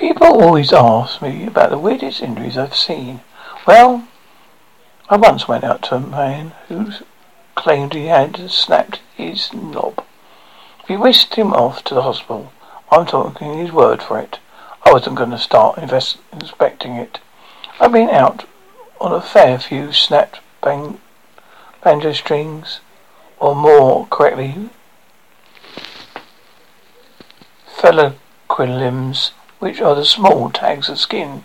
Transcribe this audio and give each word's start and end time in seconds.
People 0.00 0.28
always 0.28 0.72
ask 0.72 1.20
me 1.20 1.44
about 1.46 1.68
the 1.68 1.78
weirdest 1.78 2.22
injuries 2.22 2.56
I've 2.56 2.74
seen. 2.74 3.20
Well, 3.66 4.08
I 5.10 5.18
once 5.18 5.46
went 5.46 5.62
out 5.62 5.82
to 5.82 5.96
a 5.96 6.00
man 6.00 6.54
who 6.68 6.92
claimed 7.54 7.92
he 7.92 8.06
had 8.06 8.50
snapped 8.50 9.00
his 9.14 9.52
knob. 9.52 10.02
We 10.88 10.96
whisked 10.96 11.34
him 11.34 11.52
off 11.52 11.84
to 11.84 11.94
the 11.94 12.00
hospital. 12.00 12.50
I'm 12.90 13.04
talking 13.04 13.58
his 13.58 13.72
word 13.72 14.02
for 14.02 14.18
it. 14.18 14.38
I 14.86 14.90
wasn't 14.90 15.16
going 15.16 15.32
to 15.32 15.38
start 15.38 15.76
invest- 15.76 16.16
inspecting 16.32 16.92
it. 16.92 17.20
I've 17.78 17.92
been 17.92 18.08
out 18.08 18.46
on 19.02 19.12
a 19.12 19.20
fair 19.20 19.58
few 19.58 19.92
snapped 19.92 20.40
bang- 20.62 20.98
banjo 21.84 22.14
strings, 22.14 22.80
or 23.38 23.54
more 23.54 24.06
correctly, 24.06 24.70
fellow 27.66 28.14
limbs, 28.58 29.32
which 29.60 29.80
are 29.80 29.94
the 29.94 30.04
small 30.04 30.50
tags 30.50 30.88
of 30.88 30.98
skin 30.98 31.44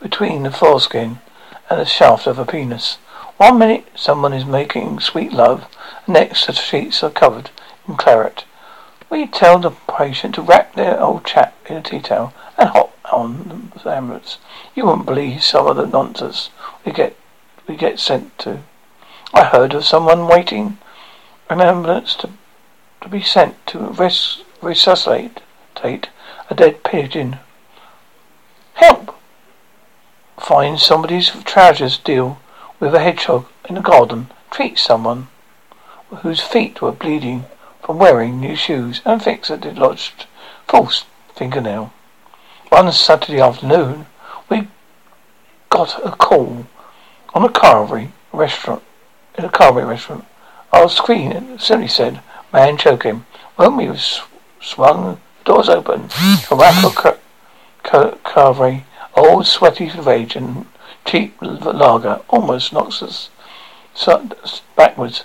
between 0.00 0.42
the 0.42 0.50
foreskin 0.50 1.20
and 1.68 1.78
the 1.78 1.84
shaft 1.84 2.26
of 2.26 2.38
a 2.38 2.44
penis. 2.44 2.96
One 3.36 3.58
minute 3.58 3.86
someone 3.94 4.32
is 4.32 4.44
making 4.44 5.00
sweet 5.00 5.32
love, 5.32 5.66
the 6.06 6.12
next 6.12 6.46
the 6.46 6.52
sheets 6.52 7.02
are 7.02 7.10
covered 7.10 7.50
in 7.86 7.96
claret. 7.96 8.44
We 9.08 9.26
tell 9.26 9.58
the 9.58 9.70
patient 9.70 10.34
to 10.34 10.42
wrap 10.42 10.74
their 10.74 11.00
old 11.00 11.24
chap 11.24 11.54
in 11.68 11.76
a 11.76 11.82
tea 11.82 12.00
towel 12.00 12.32
and 12.58 12.70
hop 12.70 12.96
on 13.12 13.70
the 13.82 13.90
ambulance. 13.90 14.38
You 14.74 14.86
wouldn't 14.86 15.06
believe 15.06 15.42
some 15.42 15.66
of 15.66 15.76
the 15.76 15.86
nonsense 15.86 16.50
we 16.84 16.92
get 16.92 17.16
we 17.66 17.76
get 17.76 18.00
sent 18.00 18.38
to. 18.40 18.60
I 19.32 19.44
heard 19.44 19.74
of 19.74 19.84
someone 19.84 20.26
waiting 20.26 20.78
an 21.48 21.60
ambulance 21.60 22.14
to 22.16 22.30
to 23.00 23.08
be 23.08 23.22
sent 23.22 23.66
to 23.68 23.78
res, 23.78 24.42
resuscitate 24.60 25.40
a 25.84 26.54
dead 26.54 26.84
pigeon. 26.84 27.38
Help! 28.80 29.14
Find 30.38 30.80
somebody's 30.80 31.28
trousers 31.44 31.98
deal 31.98 32.38
with 32.80 32.94
a 32.94 33.00
hedgehog 33.00 33.44
in 33.68 33.74
the 33.74 33.82
garden. 33.82 34.30
Treat 34.50 34.78
someone 34.78 35.28
whose 36.08 36.40
feet 36.40 36.80
were 36.80 36.90
bleeding 36.90 37.44
from 37.82 37.98
wearing 37.98 38.40
new 38.40 38.56
shoes 38.56 39.02
and 39.04 39.22
fix 39.22 39.50
a 39.50 39.58
dislodged 39.58 40.24
false 40.66 41.04
fingernail. 41.34 41.92
One 42.70 42.90
Saturday 42.92 43.38
afternoon, 43.38 44.06
we 44.48 44.68
got 45.68 46.02
a 46.02 46.12
call 46.12 46.66
on 47.34 47.44
a 47.44 47.50
carvery 47.50 48.12
restaurant, 48.32 48.82
in 49.36 49.44
a 49.44 49.50
carvery 49.50 49.86
restaurant. 49.86 50.24
Our 50.72 50.88
screen 50.88 51.58
simply 51.58 51.88
said, 51.88 52.22
man 52.50 52.78
choking. 52.78 53.26
When 53.56 53.76
we 53.76 53.94
sw- 53.98 54.22
swung, 54.62 55.20
doors 55.44 55.68
open, 55.68 56.08
a 56.50 56.90
car- 56.94 57.18
carvery, 57.90 58.84
old 59.14 59.46
sweaty 59.46 59.90
rage 59.90 60.36
and 60.36 60.66
cheap 61.04 61.36
lager 61.40 62.20
almost 62.28 62.72
knocks 62.72 63.02
us 63.02 63.30
backwards. 64.76 65.24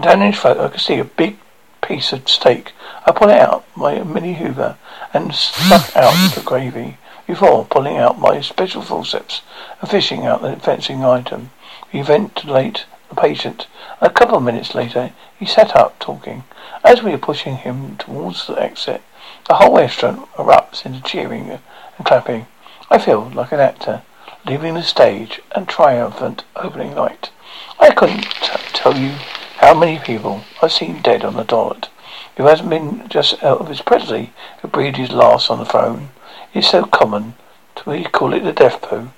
Down 0.00 0.22
in 0.22 0.32
his 0.32 0.40
throat, 0.40 0.58
I 0.58 0.68
could 0.68 0.80
see 0.80 0.98
a 0.98 1.04
big 1.04 1.38
piece 1.82 2.12
of 2.12 2.28
steak. 2.28 2.72
I 3.06 3.12
pulled 3.12 3.30
it 3.30 3.40
out 3.40 3.64
my 3.74 4.02
mini 4.02 4.34
Hoover 4.34 4.76
and 5.12 5.34
stuck 5.34 5.96
out 5.96 6.34
the 6.34 6.42
gravy 6.44 6.98
before 7.26 7.64
pulling 7.64 7.96
out 7.96 8.18
my 8.18 8.40
special 8.40 8.82
forceps 8.82 9.42
and 9.80 9.90
fishing 9.90 10.26
out 10.26 10.42
the 10.42 10.56
fencing 10.56 11.04
item. 11.04 11.50
We 11.92 12.02
ventilate 12.02 12.84
the 13.08 13.14
patient. 13.16 13.66
A 14.00 14.10
couple 14.10 14.36
of 14.36 14.42
minutes 14.42 14.74
later, 14.74 15.12
he 15.38 15.46
sat 15.46 15.74
up 15.74 15.98
talking. 15.98 16.44
As 16.84 17.02
we 17.02 17.10
were 17.12 17.18
pushing 17.18 17.56
him 17.56 17.96
towards 17.96 18.46
the 18.46 18.54
exit, 18.54 19.02
the 19.48 19.54
whole 19.54 19.76
restaurant 19.76 20.28
erupts 20.32 20.84
into 20.86 21.02
cheering 21.02 21.50
and 21.50 22.06
clapping. 22.06 22.46
I 22.90 22.98
feel 22.98 23.30
like 23.34 23.52
an 23.52 23.60
actor 23.60 24.02
leaving 24.46 24.74
the 24.74 24.82
stage 24.82 25.40
and 25.54 25.68
triumphant 25.68 26.44
opening 26.56 26.94
night. 26.94 27.30
I 27.78 27.90
couldn't 27.90 28.22
t- 28.22 28.58
tell 28.72 28.96
you 28.96 29.10
how 29.56 29.74
many 29.74 29.98
people 29.98 30.42
I've 30.62 30.72
seen 30.72 31.02
dead 31.02 31.24
on 31.24 31.34
the 31.34 31.44
toilet 31.44 31.88
who 32.36 32.44
hasn't 32.44 32.70
been 32.70 33.08
just 33.08 33.38
Elvis 33.40 33.84
Presley 33.84 34.32
who 34.62 34.68
breathed 34.68 34.96
his 34.96 35.12
last 35.12 35.50
on 35.50 35.58
the 35.58 35.64
phone? 35.64 36.10
It's 36.54 36.70
so 36.70 36.84
common 36.84 37.34
to 37.76 37.90
we 37.90 38.04
call 38.04 38.32
it 38.32 38.44
the 38.44 38.52
death 38.52 38.80
poo. 38.82 39.10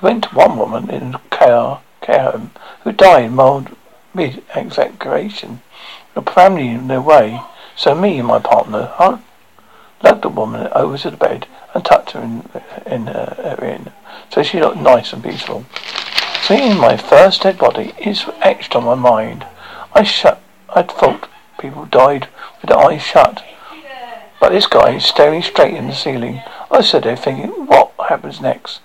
We 0.00 0.06
went 0.08 0.24
to 0.24 0.34
one 0.34 0.58
woman 0.58 0.90
in 0.90 1.14
a 1.14 1.20
care, 1.30 1.78
care 2.02 2.30
home 2.30 2.50
who 2.82 2.92
died 2.92 3.32
mild 3.32 3.74
mid 4.12 4.42
evacuation. 4.54 5.62
The 6.14 6.22
family 6.22 6.68
in 6.68 6.88
their 6.88 7.00
way, 7.00 7.40
so 7.74 7.94
me 7.94 8.18
and 8.18 8.28
my 8.28 8.38
partner 8.38 8.92
lugged 10.02 10.22
the 10.22 10.28
woman 10.28 10.68
over 10.72 10.98
to 10.98 11.10
the 11.10 11.16
bed 11.16 11.46
and 11.74 11.84
tucked 11.84 12.12
her 12.12 12.20
in, 12.20 12.48
in 12.86 13.08
uh, 13.08 13.56
her 13.56 13.64
in, 13.64 13.92
so 14.30 14.42
she 14.42 14.60
looked 14.60 14.78
nice 14.78 15.12
and 15.12 15.22
peaceful. 15.22 15.64
Seeing 16.42 16.76
my 16.76 16.96
first 16.96 17.42
dead 17.42 17.58
body 17.58 17.92
is 17.98 18.24
etched 18.40 18.76
on 18.76 18.84
my 18.84 18.94
mind. 18.94 19.46
I 19.92 20.04
shut. 20.04 20.40
I'd 20.74 20.90
thought 20.90 21.28
people 21.58 21.86
died 21.86 22.28
with 22.60 22.70
their 22.70 22.78
eyes 22.78 23.02
shut. 23.02 23.42
But 24.38 24.50
this 24.52 24.66
guy 24.66 24.96
is 24.96 25.04
staring 25.04 25.42
straight 25.42 25.74
in 25.74 25.86
the 25.86 25.94
ceiling. 25.94 26.42
I 26.70 26.82
stood 26.82 27.04
there 27.04 27.16
thinking, 27.16 27.66
what 27.66 27.92
happens 28.08 28.40
next? 28.40 28.80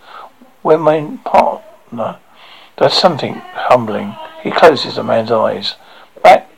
When 0.61 0.79
my 0.79 1.17
partner 1.25 2.17
does 2.77 2.93
something 2.93 3.35
humbling, 3.53 4.15
he 4.41 4.51
closes 4.51 4.95
the 4.95 5.03
man's 5.03 5.31
eyes. 5.31 5.75
Back 6.23 6.49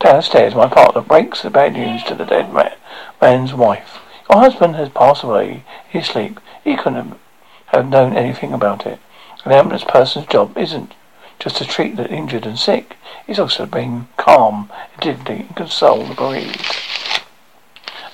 downstairs, 0.00 0.54
my 0.54 0.68
partner 0.68 1.00
breaks 1.00 1.42
the 1.42 1.50
bad 1.50 1.74
news 1.74 2.02
to 2.04 2.14
the 2.14 2.24
dead 2.24 2.52
man, 2.52 2.72
man's 3.22 3.54
wife. 3.54 4.00
Your 4.28 4.40
husband 4.40 4.76
has 4.76 4.88
passed 4.88 5.22
away 5.22 5.64
in 5.92 6.00
his 6.00 6.08
sleep. 6.08 6.40
He 6.64 6.76
couldn't 6.76 7.14
have 7.66 7.88
known 7.88 8.14
anything 8.14 8.52
about 8.52 8.84
it. 8.84 8.98
An 9.44 9.52
ambulance 9.52 9.84
person's 9.84 10.26
job 10.26 10.58
isn't 10.58 10.92
just 11.38 11.56
to 11.56 11.64
treat 11.64 11.96
the 11.96 12.10
injured 12.10 12.46
and 12.46 12.58
sick. 12.58 12.96
It's 13.26 13.38
also 13.38 13.64
to 13.64 13.70
bring 13.70 14.08
calm 14.16 14.70
dignity 15.00 15.46
and 15.46 15.56
console 15.56 16.04
the 16.04 16.14
bereaved. 16.14 16.76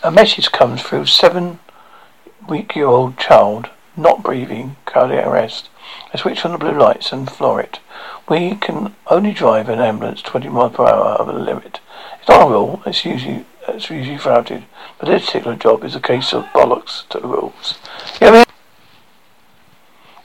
A 0.03 0.11
message 0.11 0.53
comes 0.53 0.83
through 0.83 1.07
seven 1.07 1.59
week 2.49 2.77
year 2.77 2.87
old 2.87 3.19
child 3.19 3.71
not 3.97 4.23
breathing, 4.23 4.77
cardiac 4.85 5.27
arrest. 5.27 5.71
I 6.15 6.19
switch 6.19 6.45
on 6.45 6.53
the 6.53 6.59
blue 6.59 6.79
lights 6.79 7.13
and 7.13 7.31
floor 7.31 7.61
it. 7.61 7.81
We 8.29 8.55
can 8.55 8.95
only 9.09 9.33
drive 9.33 9.69
an 9.69 9.81
ambulance 9.81 10.23
20 10.23 10.49
miles 10.51 10.75
per 10.75 10.85
hour 10.85 11.21
over 11.21 11.33
the 11.33 11.39
limit. 11.39 11.81
It's 12.21 12.29
not 12.29 12.47
a 12.47 12.51
rule. 12.51 12.83
It's 12.87 13.05
usually 13.05 13.45
usually 13.91 14.19
flouted. 14.19 14.65
But 14.99 15.09
this 15.09 15.27
particular 15.27 15.57
job 15.57 15.85
is 15.85 15.95
a 15.95 16.01
case 16.01 16.33
of 16.33 16.45
bollocks 16.47 17.09
to 17.09 17.21
the 17.21 17.29
rules. 17.29 17.79
Yeah, 18.21 18.45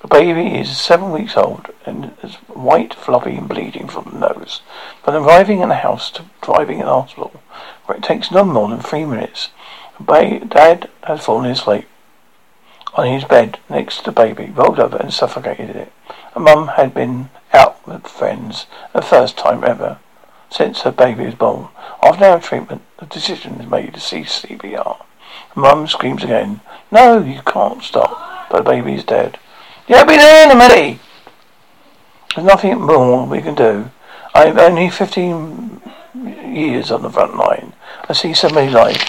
the 0.01 0.07
baby 0.07 0.59
is 0.59 0.77
seven 0.77 1.11
weeks 1.11 1.37
old 1.37 1.67
and 1.85 2.15
is 2.21 2.35
white, 2.47 2.93
floppy, 2.93 3.35
and 3.35 3.47
bleeding 3.47 3.87
from 3.87 4.09
the 4.11 4.19
nose. 4.19 4.61
From 5.03 5.15
arriving 5.15 5.61
in 5.61 5.69
the 5.69 5.75
house 5.75 6.11
to 6.11 6.25
driving 6.41 6.79
in 6.79 6.85
the 6.85 6.91
hospital, 6.91 7.41
where 7.85 7.97
it 7.97 8.03
takes 8.03 8.31
no 8.31 8.43
more 8.43 8.67
than 8.69 8.81
three 8.81 9.05
minutes, 9.05 9.49
Dad 10.05 10.89
has 11.03 11.23
fallen 11.23 11.49
asleep 11.49 11.87
on 12.95 13.07
his 13.07 13.23
bed 13.23 13.59
next 13.69 13.99
to 13.99 14.03
the 14.05 14.11
baby, 14.11 14.51
rolled 14.53 14.79
over 14.79 14.97
and 14.97 15.13
suffocated 15.13 15.75
it. 15.75 15.93
And 16.35 16.43
Mum 16.43 16.67
had 16.69 16.93
been 16.93 17.29
out 17.53 17.85
with 17.87 18.05
friends, 18.07 18.65
the 18.93 19.01
first 19.01 19.37
time 19.37 19.63
ever 19.63 19.99
since 20.53 20.81
her 20.81 20.91
baby 20.91 21.25
was 21.25 21.33
born. 21.33 21.67
After 22.03 22.25
our 22.25 22.39
treatment, 22.39 22.83
the 22.99 23.07
decision 23.07 23.59
is 23.59 23.69
made 23.69 23.95
to 23.95 23.99
cease 23.99 24.41
CPR. 24.41 25.03
Mum 25.55 25.87
screams 25.87 26.23
again, 26.23 26.61
No, 26.91 27.19
you 27.19 27.41
can't 27.41 27.81
stop, 27.81 28.49
but 28.51 28.63
the 28.63 28.69
baby 28.69 28.93
is 28.93 29.03
dead. 29.03 29.39
Yeah, 29.87 30.03
be 30.03 30.15
there 30.15 30.45
in 30.45 30.51
a 30.51 30.55
minute. 30.55 30.99
There's 32.35 32.45
nothing 32.45 32.81
more 32.81 33.25
we 33.25 33.41
can 33.41 33.55
do. 33.55 33.89
I'm 34.35 34.59
only 34.59 34.89
15 34.89 35.81
years 36.53 36.91
on 36.91 37.01
the 37.01 37.09
front 37.09 37.35
line. 37.35 37.73
I 38.07 38.13
see 38.13 38.33
so 38.33 38.49
many 38.49 38.71
lives, 38.71 39.03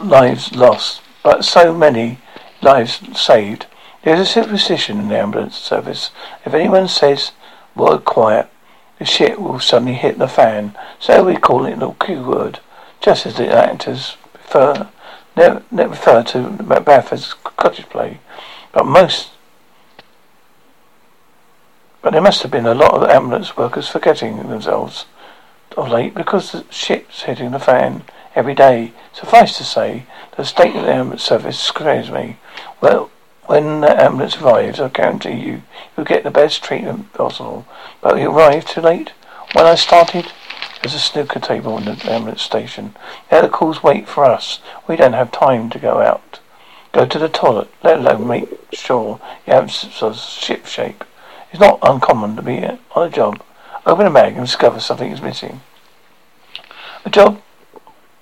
lives 0.00 0.54
lost, 0.56 1.02
but 1.22 1.44
so 1.44 1.74
many 1.74 2.18
lives 2.62 3.00
saved. 3.18 3.66
There's 4.02 4.20
a 4.20 4.26
superstition 4.26 5.00
in 5.00 5.08
the 5.08 5.18
ambulance 5.18 5.56
service. 5.56 6.10
If 6.46 6.54
anyone 6.54 6.88
says 6.88 7.32
word 7.74 8.04
quiet, 8.04 8.50
the 8.98 9.04
shit 9.04 9.40
will 9.40 9.60
suddenly 9.60 9.94
hit 9.94 10.18
the 10.18 10.28
fan. 10.28 10.76
So 10.98 11.24
we 11.24 11.36
call 11.36 11.66
it 11.66 11.78
the 11.78 11.90
Q 11.92 12.22
word, 12.22 12.60
just 13.00 13.26
as 13.26 13.36
the 13.36 13.48
actors 13.48 14.16
prefer, 14.32 14.88
never, 15.36 15.62
never 15.70 15.90
refer 15.90 16.22
to 16.22 16.50
Macbeth 16.62 17.12
as 17.12 17.26
Scottish 17.26 17.88
play. 17.88 18.20
But 18.72 18.86
most 18.86 19.30
but 22.04 22.12
there 22.12 22.20
must 22.20 22.42
have 22.42 22.50
been 22.50 22.66
a 22.66 22.74
lot 22.74 22.92
of 22.92 23.08
ambulance 23.08 23.56
workers 23.56 23.88
forgetting 23.88 24.36
themselves 24.36 25.06
of 25.74 25.88
late 25.88 26.14
because 26.14 26.52
the 26.52 26.62
shit's 26.68 27.22
hitting 27.22 27.50
the 27.50 27.58
fan 27.58 28.04
every 28.34 28.54
day. 28.54 28.92
Suffice 29.14 29.56
to 29.56 29.64
say, 29.64 30.04
the 30.36 30.44
state 30.44 30.76
of 30.76 30.82
the 30.82 30.92
ambulance 30.92 31.22
service 31.22 31.58
scares 31.58 32.10
me. 32.10 32.36
Well, 32.82 33.10
when 33.46 33.80
the 33.80 34.02
ambulance 34.02 34.36
arrives, 34.38 34.80
I 34.80 34.88
guarantee 34.88 35.34
you, 35.34 35.62
you'll 35.96 36.06
get 36.06 36.24
the 36.24 36.30
best 36.30 36.62
treatment 36.62 37.12
possible. 37.12 37.66
But 38.00 38.18
you 38.18 38.30
arrive 38.30 38.66
too 38.66 38.80
late. 38.80 39.10
When 39.52 39.66
I 39.66 39.74
started, 39.74 40.32
there's 40.82 40.94
a 40.94 40.98
snooker 40.98 41.40
table 41.40 41.78
in 41.78 41.84
the 41.84 42.10
ambulance 42.10 42.42
station. 42.42 42.94
The 43.30 43.38
other 43.38 43.48
calls 43.48 43.82
wait 43.82 44.08
for 44.08 44.24
us. 44.24 44.60
We 44.86 44.96
don't 44.96 45.12
have 45.12 45.32
time 45.32 45.70
to 45.70 45.78
go 45.78 46.00
out 46.00 46.40
go 46.94 47.04
to 47.04 47.18
the 47.18 47.28
toilet, 47.28 47.68
let 47.82 47.98
alone 47.98 48.26
make 48.26 48.48
sure 48.72 49.20
you 49.46 49.52
have 49.52 49.70
ship 49.70 50.64
shape. 50.64 51.04
It's 51.50 51.60
not 51.60 51.80
uncommon 51.82 52.36
to 52.36 52.42
be 52.42 52.64
on 52.64 53.08
a 53.08 53.10
job, 53.10 53.42
open 53.84 54.06
a 54.06 54.10
bag 54.10 54.36
and 54.36 54.46
discover 54.46 54.78
something 54.78 55.10
is 55.10 55.20
missing. 55.20 55.60
The 57.02 57.10
job 57.10 57.42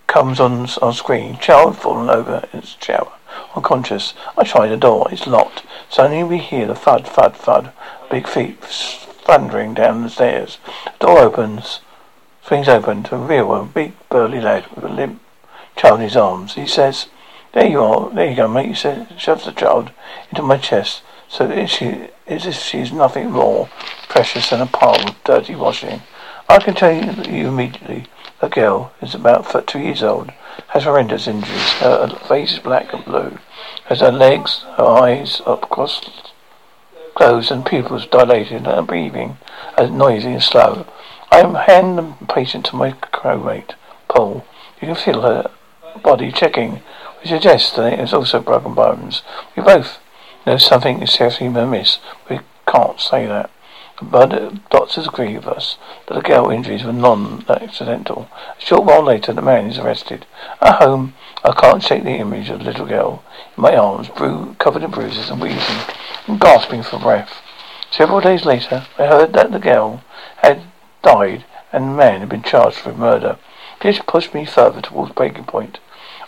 comes 0.06 0.40
on 0.40 0.68
on 0.80 0.92
screen. 0.94 1.38
Child 1.38 1.76
fallen 1.76 2.08
over 2.08 2.48
in 2.52 2.60
his 2.60 2.76
shower, 2.80 3.12
unconscious. 3.54 4.14
I 4.36 4.44
try 4.44 4.66
the 4.68 4.76
door. 4.76 5.08
It's 5.10 5.26
locked. 5.26 5.64
Suddenly 5.88 6.24
we 6.24 6.38
hear 6.38 6.66
the 6.66 6.74
thud, 6.74 7.06
thud, 7.06 7.36
thud. 7.36 7.72
Big 8.10 8.26
feet 8.26 8.58
thundering 8.62 9.74
down 9.74 10.02
the 10.02 10.10
stairs. 10.10 10.58
Door 10.98 11.18
opens, 11.18 11.80
swings 12.42 12.68
open 12.68 13.02
to 13.04 13.16
reveal 13.16 13.54
a 13.54 13.64
big 13.64 13.92
burly 14.08 14.40
lad 14.40 14.66
with 14.74 14.84
a 14.84 14.88
limp 14.88 15.20
child 15.76 16.00
in 16.00 16.04
his 16.04 16.16
arms. 16.16 16.54
He 16.54 16.66
says, 16.66 17.06
"There 17.52 17.66
you 17.66 17.82
are. 17.82 18.10
There 18.10 18.28
you 18.28 18.36
go, 18.36 18.48
mate." 18.48 18.66
He 18.66 18.74
says, 18.74 19.06
shoves 19.16 19.44
the 19.44 19.52
child 19.52 19.90
into 20.30 20.42
my 20.42 20.58
chest. 20.58 21.02
So 21.28 21.50
is 21.50 21.70
she 21.70 22.08
is 22.26 22.46
if 22.46 22.56
she's 22.56 22.92
nothing 22.92 23.30
more 23.30 23.68
precious 24.08 24.50
than 24.50 24.60
a 24.60 24.66
pile 24.66 25.08
of 25.08 25.24
dirty 25.24 25.54
washing. 25.54 26.02
I 26.48 26.58
can 26.58 26.74
tell 26.74 26.92
you 26.92 27.48
immediately 27.48 28.06
the 28.42 28.48
girl 28.48 28.92
is 29.00 29.14
about 29.14 29.68
two 29.68 29.78
years 29.78 30.02
old, 30.02 30.30
has 30.70 30.82
horrendous 30.82 31.28
injuries. 31.28 31.72
Her 31.74 32.08
face 32.28 32.54
is 32.54 32.58
black 32.58 32.92
and 32.92 33.04
blue, 33.04 33.38
has 33.84 34.00
her 34.00 34.10
legs, 34.10 34.64
her 34.76 34.84
eyes 34.84 35.40
up 35.46 35.70
closed, 35.70 36.10
closed 37.14 37.52
and 37.52 37.64
pupils 37.64 38.04
dilated, 38.06 38.56
and 38.56 38.66
her 38.66 38.82
breathing 38.82 39.38
as 39.78 39.90
noisy 39.90 40.32
and 40.32 40.42
slow. 40.42 40.86
I 41.30 41.38
hand 41.66 41.96
the 41.96 42.26
patient 42.26 42.66
to 42.66 42.76
my 42.76 42.90
co-mate, 43.12 43.74
Paul. 44.08 44.44
You 44.80 44.88
can 44.88 44.96
feel 44.96 45.22
her 45.22 45.48
body 46.02 46.32
checking, 46.32 46.82
which 47.20 47.28
suggests 47.28 47.70
that 47.76 47.92
it 47.92 48.00
has 48.00 48.12
also 48.12 48.40
broken 48.40 48.74
bones. 48.74 49.22
We 49.56 49.62
both 49.62 50.00
know 50.44 50.56
something 50.56 51.00
is 51.00 51.12
seriously 51.12 51.46
amiss. 51.46 52.00
We 52.28 52.40
can't 52.66 52.98
say 52.98 53.24
that. 53.26 53.50
But 54.00 54.32
uh, 54.32 54.50
doctors 54.70 55.06
agree 55.06 55.36
with 55.36 55.46
us 55.46 55.76
that 56.06 56.14
the 56.14 56.22
girl 56.22 56.50
injuries 56.50 56.82
were 56.82 56.92
non-accidental. 56.92 58.28
A 58.58 58.60
short 58.60 58.84
while 58.84 59.02
later, 59.02 59.32
the 59.32 59.42
man 59.42 59.66
is 59.66 59.78
arrested. 59.78 60.24
At 60.60 60.82
home, 60.82 61.14
I 61.44 61.52
can't 61.52 61.82
shake 61.82 62.04
the 62.04 62.16
image 62.16 62.48
of 62.48 62.60
the 62.60 62.64
little 62.64 62.86
girl 62.86 63.22
in 63.56 63.62
my 63.62 63.76
arms, 63.76 64.08
bru- 64.08 64.56
covered 64.58 64.82
in 64.82 64.90
bruises 64.90 65.28
and 65.28 65.40
wheezing 65.40 65.94
and 66.26 66.40
gasping 66.40 66.82
for 66.82 66.98
breath. 66.98 67.42
Several 67.90 68.20
days 68.20 68.46
later, 68.46 68.86
I 68.98 69.06
heard 69.06 69.34
that 69.34 69.52
the 69.52 69.58
girl 69.58 70.02
had 70.38 70.62
died 71.02 71.44
and 71.72 71.84
the 71.84 71.96
man 71.96 72.20
had 72.20 72.28
been 72.28 72.42
charged 72.42 72.84
with 72.84 72.96
murder. 72.96 73.38
This 73.82 73.98
pushed 73.98 74.32
me 74.32 74.46
further 74.46 74.80
towards 74.80 75.12
breaking 75.12 75.44
point. 75.44 75.78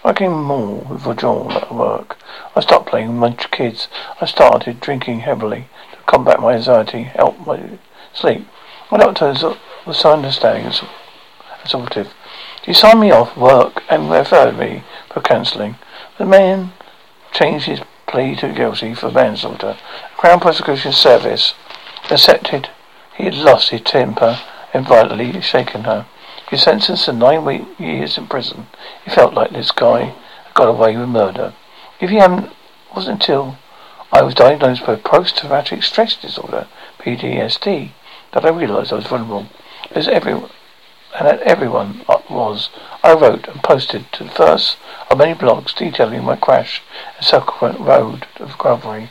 I 0.05 0.13
became 0.13 0.43
more 0.43 0.81
withdrawn 1.07 1.53
at 1.53 1.75
work. 1.75 2.19
I 2.55 2.61
stopped 2.61 2.91
playing 2.91 3.09
with 3.09 3.17
my 3.17 3.45
kids. 3.47 3.89
I 4.21 4.27
started 4.27 4.81
drinking 4.81 5.21
heavily 5.21 5.69
combat 6.15 6.41
my 6.41 6.55
anxiety, 6.55 7.03
help 7.03 7.45
my 7.45 7.79
sleep. 8.13 8.47
My 8.89 8.99
doctor 8.99 9.35
was 9.85 9.99
so 9.99 10.13
understanding 10.13 10.67
and 10.67 10.75
supportive. 11.67 12.15
He 12.65 12.73
signed 12.73 13.01
me 13.01 13.11
off 13.11 13.37
work 13.37 13.83
and 13.91 14.09
referred 14.09 14.57
me 14.57 14.85
for 15.13 15.21
counselling. 15.21 15.75
The 16.19 16.25
man 16.25 16.73
changed 17.33 17.67
his 17.67 17.81
plea 18.07 18.37
to 18.37 18.53
guilty 18.53 18.95
for 18.95 19.11
manslaughter. 19.11 19.77
Crown 20.17 20.39
Prosecution 20.39 20.93
Service 20.93 21.55
accepted 22.09 22.69
he 23.17 23.25
had 23.25 23.35
lost 23.35 23.71
his 23.71 23.81
temper 23.81 24.39
and 24.73 24.87
violently 24.87 25.41
shaken 25.41 25.83
her. 25.83 26.07
He 26.49 26.57
sentenced 26.57 27.07
to 27.07 27.13
nine 27.13 27.67
years 27.77 28.17
in 28.17 28.29
prison. 28.29 28.69
He 29.05 29.11
felt 29.11 29.35
like 29.35 29.51
this 29.51 29.73
guy 29.73 30.15
had 30.45 30.55
got 30.55 30.69
away 30.69 30.97
with 30.97 31.09
murder. 31.09 31.55
If 32.01 32.11
he 32.11 32.17
hadn't, 32.17 32.45
it 32.45 32.53
wasn't 32.95 33.21
until 33.21 33.57
I 34.15 34.23
was 34.23 34.35
diagnosed 34.35 34.87
with 34.87 35.03
post-traumatic 35.03 35.83
stress 35.83 36.15
disorder, 36.15 36.69
PTSD, 37.01 37.91
that 38.31 38.45
I 38.45 38.51
realized 38.51 38.93
I 38.93 38.97
was 38.97 39.09
vulnerable. 39.09 39.49
As 39.91 40.07
everyone, 40.07 40.51
and 41.19 41.27
that 41.27 41.41
everyone 41.43 42.05
was, 42.31 42.71
I 43.03 43.15
wrote 43.15 43.49
and 43.49 43.61
posted 43.61 44.13
to 44.13 44.23
the 44.23 44.31
first 44.31 44.77
of 45.11 45.19
many 45.19 45.35
blogs 45.35 45.75
detailing 45.75 46.23
my 46.23 46.37
crash 46.37 46.81
and 47.17 47.27
subsequent 47.27 47.81
road 47.81 48.29
of 48.37 48.53
recovery. 48.53 49.11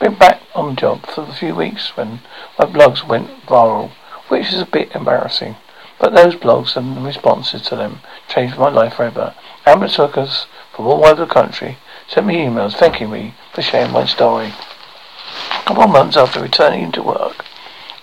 Been 0.00 0.16
back 0.16 0.42
on 0.52 0.74
the 0.74 0.80
job 0.80 1.06
for 1.06 1.22
a 1.22 1.32
few 1.32 1.54
weeks 1.54 1.96
when 1.96 2.18
my 2.58 2.64
blogs 2.64 3.06
went 3.06 3.46
viral, 3.46 3.92
which 4.26 4.48
is 4.48 4.60
a 4.60 4.66
bit 4.66 4.90
embarrassing. 4.96 5.58
But 6.00 6.12
those 6.12 6.34
blogs 6.34 6.76
and 6.76 6.96
the 6.96 7.02
responses 7.02 7.62
to 7.62 7.76
them 7.76 8.00
changed 8.26 8.58
my 8.58 8.68
life 8.68 8.94
forever. 8.94 9.32
Ambulance 9.64 9.96
workers 9.96 10.46
from 10.74 10.86
all 10.86 11.06
over 11.06 11.24
the 11.24 11.32
country 11.32 11.78
sent 12.08 12.26
me 12.26 12.38
emails 12.38 12.74
thanking 12.74 13.12
me 13.12 13.34
for 13.52 13.62
sharing 13.62 13.92
my 13.92 14.04
story. 14.06 14.46
A 14.48 15.62
couple 15.64 15.82
of 15.82 15.90
months 15.90 16.16
after 16.16 16.40
returning 16.40 16.92
to 16.92 17.02
work, 17.02 17.44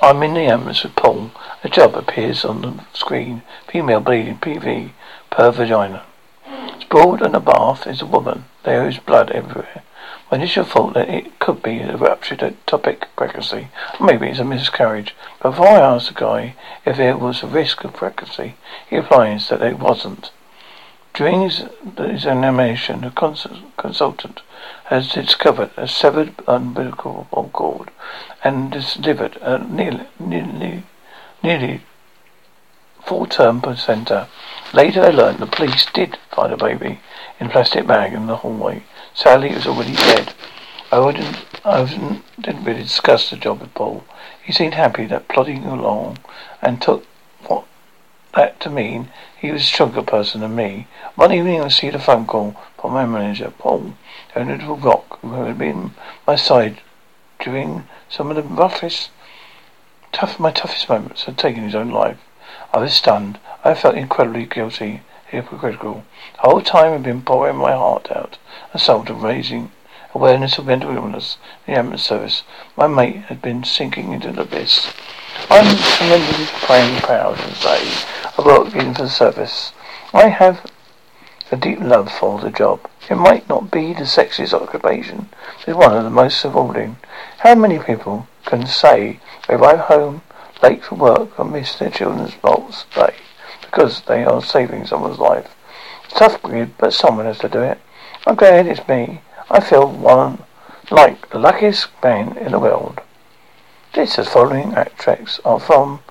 I'm 0.02 0.22
in 0.22 0.36
the 0.36 0.42
ambulance 0.42 0.84
with 0.84 0.96
Paul. 0.96 1.32
A 1.64 1.70
job 1.70 1.96
appears 1.96 2.46
on 2.46 2.62
the 2.62 2.86
screen. 2.94 3.42
Female 3.68 4.00
bleeding 4.00 4.38
PV 4.38 4.92
per 5.32 5.52
vagina. 5.52 6.04
Sprawled 6.80 7.22
in 7.22 7.34
a 7.34 7.40
bath 7.40 7.88
is 7.88 8.02
a 8.02 8.06
woman. 8.06 8.46
There 8.64 8.88
is 8.88 9.00
blood 9.00 9.32
everywhere. 9.32 9.84
My 10.32 10.38
initial 10.38 10.66
thought 10.66 10.94
that 10.94 11.10
it 11.10 11.40
could 11.40 11.64
be 11.64 11.80
a 11.80 11.98
ruptured 11.98 12.40
ectopic 12.40 13.04
pregnancy. 13.16 13.70
Maybe 14.00 14.28
it's 14.28 14.40
a 14.40 14.46
miscarriage. 14.46 15.16
But 15.42 15.52
before 15.52 15.68
I 15.68 15.96
asked 15.96 16.10
the 16.10 16.14
guy 16.14 16.56
if 16.86 16.98
there 16.98 17.18
was 17.18 17.44
a 17.44 17.48
risk 17.48 17.84
of 17.84 17.94
pregnancy, 17.94 18.56
he 18.90 18.98
replies 18.98 19.50
that 19.50 19.62
it 19.62 19.80
wasn't. 19.80 20.32
During 21.18 21.42
his 21.42 21.66
examination, 21.98 23.02
the 23.02 23.10
consultant 23.10 24.42
has 24.86 25.10
discovered 25.10 25.72
a 25.76 25.88
severed 25.88 26.36
umbilical 26.46 27.28
cord 27.54 27.90
and 28.44 28.72
delivered 28.72 29.38
a 29.38 29.58
nearly, 29.58 30.06
nearly, 30.20 30.84
nearly 31.42 31.82
full-term 33.04 33.62
placenta. 33.62 34.28
Later, 34.74 35.06
I 35.06 35.10
learned 35.10 35.40
the 35.40 35.48
police 35.48 35.88
did 35.92 36.20
find 36.30 36.54
a 36.54 36.58
baby 36.58 37.00
in 37.40 37.48
a 37.48 37.50
plastic 37.50 37.88
bag 37.88 38.14
in 38.14 38.28
the 38.28 38.36
hallway. 38.36 38.84
Sadly, 39.16 39.50
it 39.50 39.56
was 39.56 39.66
already 39.66 39.96
dead. 39.96 40.36
I 40.92 41.00
wouldn't, 41.00 41.36
I 41.66 41.84
didn't 42.40 42.64
really 42.64 42.84
discuss 42.84 43.32
the 43.32 43.38
job 43.38 43.62
with 43.62 43.74
Paul. 43.74 44.04
He 44.44 44.54
seemed 44.54 44.76
happy 44.76 45.08
that 45.08 45.30
plodding 45.30 45.66
along 45.66 46.20
and 46.62 46.80
took 46.80 47.08
what 47.48 47.66
that 48.38 48.60
to 48.60 48.70
mean 48.70 49.10
he 49.36 49.52
was 49.52 49.64
a 49.64 49.66
stronger 49.66 50.04
person 50.04 50.42
than 50.42 50.56
me. 50.56 50.86
One 51.16 51.34
evening 51.34 51.60
I 51.60 51.66
received 51.66 51.96
a 51.96 52.00
phone 52.00 52.28
call 52.28 52.56
from 52.80 52.94
my 52.94 53.04
manager, 53.04 53.52
Paul, 53.58 53.94
a 54.36 54.44
little 54.46 54.78
rock, 54.78 55.20
who 55.22 55.34
had 55.46 55.58
been 55.58 55.96
my 56.28 56.36
side 56.36 56.82
during 57.40 57.88
some 58.10 58.30
of 58.30 58.36
the 58.36 58.44
roughest, 58.44 59.10
tough, 60.12 60.40
my 60.40 60.52
toughest 60.52 60.88
moments, 60.88 61.24
had 61.24 61.36
taken 61.36 61.64
his 61.64 61.74
own 61.74 61.90
life. 61.90 62.20
I 62.72 62.78
was 62.78 62.94
stunned. 62.94 63.40
I 63.64 63.74
felt 63.74 63.96
incredibly 63.96 64.46
guilty, 64.46 65.02
hypocritical. 65.26 66.04
The 66.36 66.48
whole 66.48 66.62
time 66.62 66.94
I'd 66.94 67.02
been 67.02 67.24
pouring 67.24 67.58
my 67.58 67.72
heart 67.72 68.12
out, 68.12 68.38
and 68.72 68.80
salt 68.80 69.10
of 69.10 69.24
raising 69.24 69.72
awareness 70.14 70.60
of 70.60 70.68
mental 70.68 70.96
illness 70.96 71.38
in 71.66 71.74
the 71.74 71.80
ambulance 71.80 72.04
service. 72.04 72.44
My 72.76 72.86
mate 72.86 73.16
had 73.30 73.42
been 73.42 73.64
sinking 73.64 74.14
into 74.14 74.32
the 74.32 74.42
abyss. 74.42 74.94
I'm 75.50 75.76
tremendously 75.76 76.46
proud, 76.66 77.04
proud 77.04 77.40
and 77.40 77.56
say 77.56 78.17
I 78.38 78.46
work 78.46 78.76
in 78.76 78.94
for 78.94 79.02
the 79.02 79.10
service. 79.10 79.74
I 80.14 80.28
have 80.28 80.70
a 81.52 81.56
deep 81.56 81.80
love 81.80 82.12
for 82.12 82.40
the 82.40 82.52
job. 82.52 82.88
It 83.10 83.16
might 83.16 83.50
not 83.50 83.72
be 83.72 83.94
the 83.94 84.02
sexiest 84.02 84.54
occupation, 84.54 85.30
but 85.32 85.70
it's 85.70 85.78
one 85.78 85.98
of 85.98 86.04
the 86.04 86.12
most 86.12 86.44
rewarding. 86.44 86.98
How 87.40 87.56
many 87.56 87.80
people 87.80 88.28
can 88.46 88.68
say 88.68 89.20
they 89.48 89.56
arrive 89.56 89.80
home 89.80 90.22
late 90.62 90.84
for 90.84 90.96
work 90.96 91.40
or 91.40 91.46
miss 91.46 91.76
their 91.80 91.90
children's 91.90 92.36
bolts 92.36 92.86
day 92.94 93.16
because 93.62 94.02
they 94.02 94.24
are 94.24 94.42
saving 94.42 94.86
someone's 94.86 95.18
life? 95.18 95.56
It's 96.06 96.20
tough, 96.20 96.40
but 96.78 96.94
someone 96.94 97.26
has 97.26 97.40
to 97.40 97.50
do 97.50 97.62
it. 97.62 97.80
I'm 98.28 98.36
glad 98.36 98.68
it's 98.68 98.88
me. 98.88 99.22
I 99.50 99.62
feel 99.62 99.90
one 99.90 100.44
like 100.92 101.30
the 101.32 101.40
luckiest 101.40 101.88
man 102.04 102.38
in 102.38 102.52
the 102.52 102.60
world. 102.60 103.02
This 103.94 104.20
is 104.20 104.28
following 104.28 104.76
extracts 104.76 105.40
are 105.44 105.60
from 105.60 106.02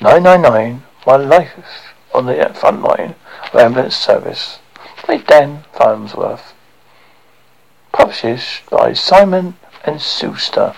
999 0.00 0.82
My 1.06 1.16
Life 1.16 1.94
on 2.12 2.26
the 2.26 2.52
Front 2.54 2.82
Line 2.82 3.14
of 3.52 3.60
Ambulance 3.60 3.96
Service 3.96 4.58
by 5.06 5.18
Dan 5.18 5.64
Farnworth. 5.72 6.52
Published 7.92 8.68
by 8.68 8.92
Simon 8.92 9.54
and 9.84 10.02
Schuster. 10.02 10.74